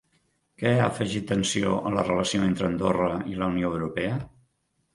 [0.61, 4.21] Què ha afegit tensió a la relació entre Andorra i la Unió Europea?